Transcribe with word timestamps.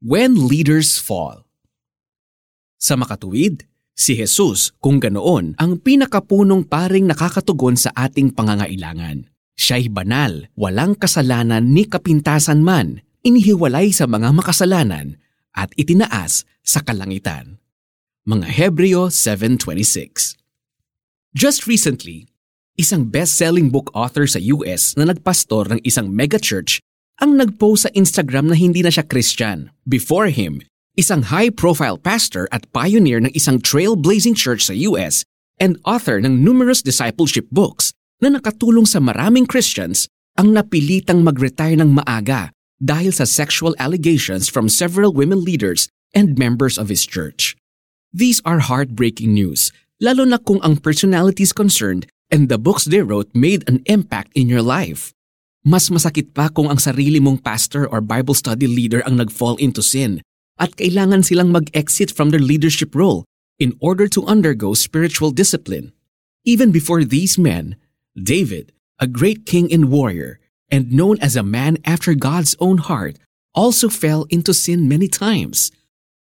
When 0.00 0.48
Leaders 0.48 0.96
Fall 0.96 1.44
Sa 2.80 2.96
makatuwid, 2.96 3.68
si 3.92 4.16
Jesus 4.16 4.72
kung 4.80 4.96
ganoon 4.96 5.60
ang 5.60 5.76
pinakapunong 5.76 6.64
paring 6.64 7.04
nakakatugon 7.04 7.76
sa 7.76 7.92
ating 7.92 8.32
pangangailangan. 8.32 9.28
Siya'y 9.60 9.92
banal, 9.92 10.48
walang 10.56 10.96
kasalanan 10.96 11.76
ni 11.76 11.84
kapintasan 11.84 12.64
man, 12.64 13.04
inihiwalay 13.28 13.92
sa 13.92 14.08
mga 14.08 14.32
makasalanan 14.32 15.20
at 15.52 15.68
itinaas 15.76 16.48
sa 16.64 16.80
kalangitan. 16.80 17.60
Mga 18.24 18.48
Hebreo 18.56 19.12
7.26 19.12 20.40
Just 21.36 21.68
recently, 21.68 22.32
isang 22.80 23.04
best-selling 23.04 23.68
book 23.68 23.92
author 23.92 24.24
sa 24.24 24.40
US 24.48 24.96
na 24.96 25.12
nagpastor 25.12 25.76
ng 25.76 25.84
isang 25.84 26.08
megachurch 26.08 26.80
ang 27.20 27.36
nagpost 27.36 27.84
sa 27.84 27.90
Instagram 27.92 28.48
na 28.48 28.56
hindi 28.56 28.80
na 28.80 28.88
siya 28.88 29.04
Christian. 29.04 29.68
Before 29.84 30.32
him, 30.32 30.64
isang 30.96 31.28
high-profile 31.28 32.00
pastor 32.00 32.48
at 32.48 32.64
pioneer 32.72 33.20
ng 33.20 33.32
isang 33.36 33.60
trailblazing 33.60 34.32
church 34.32 34.64
sa 34.64 34.74
US 34.88 35.22
and 35.60 35.76
author 35.84 36.16
ng 36.18 36.40
numerous 36.40 36.80
discipleship 36.80 37.44
books 37.52 37.92
na 38.24 38.32
nakatulong 38.32 38.88
sa 38.88 39.04
maraming 39.04 39.44
Christians 39.44 40.08
ang 40.40 40.56
napilitang 40.56 41.20
mag-retire 41.20 41.76
ng 41.76 41.92
maaga 41.92 42.56
dahil 42.80 43.12
sa 43.12 43.28
sexual 43.28 43.76
allegations 43.76 44.48
from 44.48 44.72
several 44.72 45.12
women 45.12 45.44
leaders 45.44 45.92
and 46.16 46.40
members 46.40 46.80
of 46.80 46.88
his 46.88 47.04
church. 47.04 47.52
These 48.16 48.40
are 48.48 48.64
heartbreaking 48.64 49.36
news, 49.36 49.70
lalo 50.00 50.24
na 50.24 50.40
kung 50.40 50.58
ang 50.64 50.80
personalities 50.80 51.52
concerned 51.52 52.08
and 52.32 52.48
the 52.48 52.56
books 52.56 52.88
they 52.88 53.04
wrote 53.04 53.28
made 53.36 53.68
an 53.68 53.84
impact 53.84 54.32
in 54.32 54.48
your 54.48 54.64
life. 54.64 55.12
Mas 55.60 55.92
masakit 55.92 56.32
pa 56.32 56.48
kung 56.48 56.72
ang 56.72 56.80
sarili 56.80 57.20
mong 57.20 57.44
pastor 57.44 57.84
or 57.84 58.00
Bible 58.00 58.32
study 58.32 58.64
leader 58.64 59.04
ang 59.04 59.20
nag-fall 59.20 59.60
into 59.60 59.84
sin 59.84 60.24
at 60.56 60.72
kailangan 60.72 61.20
silang 61.20 61.52
mag-exit 61.52 62.08
from 62.08 62.32
their 62.32 62.40
leadership 62.40 62.96
role 62.96 63.28
in 63.60 63.76
order 63.76 64.08
to 64.08 64.24
undergo 64.24 64.72
spiritual 64.72 65.28
discipline. 65.28 65.92
Even 66.48 66.72
before 66.72 67.04
these 67.04 67.36
men, 67.36 67.76
David, 68.16 68.72
a 68.96 69.04
great 69.04 69.44
king 69.44 69.68
and 69.68 69.92
warrior, 69.92 70.40
and 70.72 70.96
known 70.96 71.20
as 71.20 71.36
a 71.36 71.44
man 71.44 71.76
after 71.84 72.16
God's 72.16 72.56
own 72.56 72.80
heart, 72.80 73.20
also 73.52 73.92
fell 73.92 74.24
into 74.32 74.56
sin 74.56 74.88
many 74.88 75.12
times. 75.12 75.68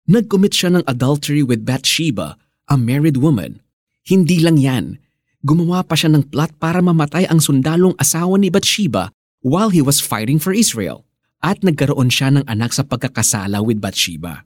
Nagcommit 0.09 0.58
siya 0.58 0.73
ng 0.73 0.89
adultery 0.89 1.45
with 1.45 1.70
Bathsheba, 1.70 2.34
a 2.66 2.82
married 2.82 3.22
woman. 3.22 3.61
Hindi 4.02 4.42
lang 4.42 4.58
yan, 4.58 4.98
gumawa 5.45 5.86
pa 5.86 5.94
siya 5.94 6.09
ng 6.17 6.34
plot 6.34 6.58
para 6.58 6.82
mamatay 6.82 7.30
ang 7.30 7.38
sundalong 7.38 7.94
asawa 8.02 8.34
ni 8.42 8.50
Bathsheba 8.50 9.14
while 9.42 9.70
he 9.70 9.82
was 9.82 10.04
fighting 10.04 10.40
for 10.40 10.52
Israel 10.52 11.06
at 11.40 11.64
nagkaroon 11.64 12.12
siya 12.12 12.36
ng 12.36 12.45
anak 12.48 12.76
sa 12.76 12.84
pagkakasala 12.84 13.64
with 13.64 13.80
Bathsheba. 13.80 14.44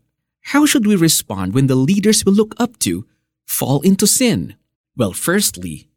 How 0.53 0.66
should 0.66 0.86
we 0.86 0.95
respond 0.95 1.53
when 1.53 1.67
the 1.67 1.80
leaders 1.80 2.25
we 2.25 2.31
look 2.36 2.53
up 2.59 2.77
to 2.86 3.08
fall 3.47 3.81
into 3.81 4.05
sin? 4.05 4.55
Well, 4.94 5.14
firstly, 5.14 5.89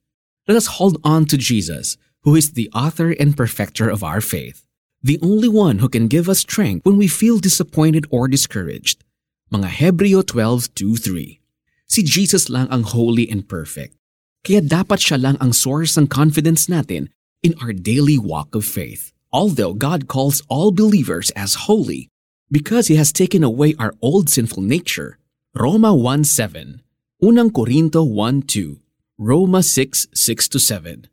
let 0.49 0.57
us 0.57 0.79
hold 0.79 0.97
on 1.05 1.27
to 1.29 1.37
Jesus, 1.37 1.99
who 2.23 2.39
is 2.39 2.53
the 2.53 2.71
author 2.73 3.11
and 3.11 3.37
perfecter 3.37 3.91
of 3.91 4.07
our 4.07 4.23
faith, 4.23 4.65
the 5.03 5.19
only 5.21 5.51
one 5.51 5.79
who 5.79 5.91
can 5.91 6.09
give 6.09 6.29
us 6.29 6.47
strength 6.47 6.87
when 6.87 6.97
we 6.97 7.11
feel 7.11 7.39
disappointed 7.39 8.07
or 8.09 8.29
discouraged. 8.29 9.05
Mga 9.53 9.69
Hebreo 9.83 10.23
12.2.3 10.23 11.39
Si 11.87 12.03
Jesus 12.03 12.51
lang 12.51 12.67
ang 12.71 12.83
holy 12.83 13.31
and 13.31 13.47
perfect. 13.47 13.95
Kaya 14.43 14.63
dapat 14.63 15.03
siya 15.03 15.19
lang 15.19 15.37
ang 15.39 15.55
source 15.55 15.99
ng 15.99 16.07
confidence 16.07 16.67
natin 16.71 17.11
in 17.47 17.55
our 17.63 17.71
daily 17.71 18.19
walk 18.19 18.59
of 18.59 18.67
faith. 18.67 19.15
Although 19.31 19.79
God 19.79 20.11
calls 20.11 20.43
all 20.51 20.75
believers 20.75 21.31
as 21.39 21.71
holy 21.71 22.11
because 22.51 22.91
He 22.91 22.99
has 22.99 23.15
taken 23.15 23.47
away 23.47 23.79
our 23.79 23.95
old 24.03 24.27
sinful 24.27 24.67
nature. 24.67 25.23
Roma 25.55 25.95
1.7, 25.95 26.83
Unang 27.23 27.55
Korinto 27.55 28.03
1.2, 28.03 28.83
Roma 29.17 29.63
6.6-7. 29.63 31.07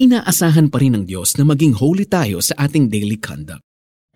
Inaasahan 0.00 0.72
pa 0.72 0.80
rin 0.80 0.96
ng 0.96 1.04
Diyos 1.06 1.38
na 1.38 1.44
maging 1.46 1.78
holy 1.78 2.08
tayo 2.08 2.42
sa 2.42 2.56
ating 2.58 2.88
daily 2.90 3.20
conduct. 3.20 3.62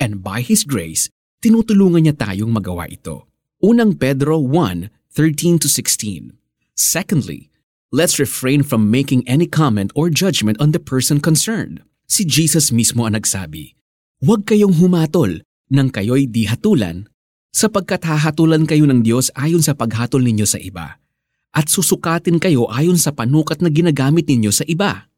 And 0.01 0.25
by 0.25 0.41
His 0.41 0.65
grace, 0.65 1.13
tinutulungan 1.45 2.09
niya 2.09 2.17
tayong 2.17 2.51
magawa 2.51 2.89
ito. 2.91 3.29
Unang 3.61 4.01
Pedro 4.01 4.41
1.13-16. 4.43 6.35
Secondly, 6.75 7.50
let's 7.91 8.23
refrain 8.23 8.63
from 8.63 8.91
making 8.91 9.27
any 9.27 9.47
comment 9.47 9.91
or 9.99 10.11
judgment 10.11 10.59
on 10.63 10.71
the 10.71 10.79
person 10.79 11.19
concerned. 11.19 11.83
Si 12.07 12.27
Jesus 12.27 12.71
mismo 12.71 13.07
ang 13.07 13.19
nagsabi, 13.19 13.75
Huwag 14.23 14.47
kayong 14.47 14.77
humatol 14.79 15.43
nang 15.71 15.89
kayo'y 15.89 16.27
di 16.27 16.45
hatulan, 16.45 17.07
sapagkat 17.55 18.03
hahatulan 18.05 18.67
kayo 18.67 18.85
ng 18.85 19.01
Diyos 19.01 19.31
ayon 19.39 19.63
sa 19.63 19.73
paghatol 19.73 20.21
ninyo 20.21 20.45
sa 20.45 20.59
iba, 20.59 20.99
at 21.55 21.67
susukatin 21.71 22.37
kayo 22.37 22.69
ayon 22.69 22.99
sa 22.99 23.15
panukat 23.15 23.63
na 23.63 23.71
ginagamit 23.71 24.27
ninyo 24.27 24.53
sa 24.53 24.67
iba. 24.67 25.09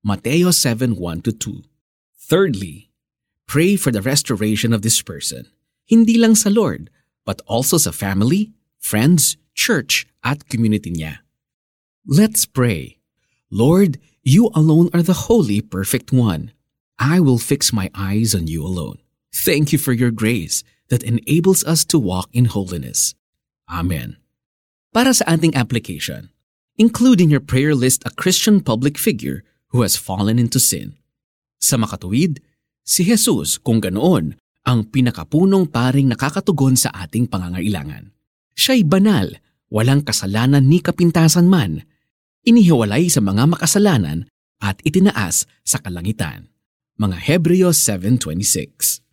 Mateo 0.00 0.54
7.1-2 0.54 1.66
Thirdly, 2.16 2.88
pray 3.44 3.74
for 3.74 3.92
the 3.92 4.00
restoration 4.00 4.72
of 4.72 4.80
this 4.80 5.02
person, 5.04 5.50
hindi 5.84 6.16
lang 6.16 6.38
sa 6.38 6.48
Lord, 6.48 6.88
but 7.28 7.44
also 7.44 7.76
sa 7.76 7.92
family, 7.92 8.54
friends, 8.80 9.36
church, 9.52 10.08
at 10.24 10.48
community 10.48 10.88
niya. 10.88 11.27
Let's 12.08 12.48
pray. 12.48 12.96
Lord, 13.52 14.00
you 14.24 14.48
alone 14.56 14.88
are 14.96 15.04
the 15.04 15.28
holy, 15.28 15.60
perfect 15.60 16.08
one. 16.08 16.56
I 16.96 17.20
will 17.20 17.36
fix 17.36 17.68
my 17.68 17.92
eyes 17.92 18.32
on 18.32 18.48
you 18.48 18.64
alone. 18.64 19.04
Thank 19.28 19.76
you 19.76 19.78
for 19.78 19.92
your 19.92 20.08
grace 20.08 20.64
that 20.88 21.04
enables 21.04 21.68
us 21.68 21.84
to 21.92 22.00
walk 22.00 22.32
in 22.32 22.48
holiness. 22.48 23.12
Amen. 23.68 24.16
Para 24.88 25.12
sa 25.12 25.28
ating 25.28 25.52
application, 25.52 26.32
include 26.80 27.20
in 27.20 27.28
your 27.28 27.44
prayer 27.44 27.76
list 27.76 28.08
a 28.08 28.16
Christian 28.16 28.64
public 28.64 28.96
figure 28.96 29.44
who 29.76 29.84
has 29.84 30.00
fallen 30.00 30.40
into 30.40 30.56
sin. 30.56 30.96
Sa 31.60 31.76
makatuwid, 31.76 32.40
si 32.88 33.04
Jesus 33.04 33.60
kung 33.60 33.84
ganoon 33.84 34.32
ang 34.64 34.88
pinakapunong 34.88 35.68
paring 35.68 36.08
nakakatugon 36.08 36.72
sa 36.72 36.88
ating 36.88 37.28
pangangailangan. 37.28 38.16
Siya'y 38.56 38.88
banal, 38.88 39.36
walang 39.68 40.08
kasalanan 40.08 40.64
ni 40.72 40.80
kapintasan 40.80 41.52
man, 41.52 41.84
inihiwalay 42.48 43.12
sa 43.12 43.20
mga 43.20 43.44
makasalanan 43.44 44.24
at 44.64 44.80
itinaas 44.88 45.44
sa 45.68 45.76
kalangitan. 45.84 46.48
Mga 46.96 47.16
Hebreo 47.20 47.70
7.26 47.70 49.07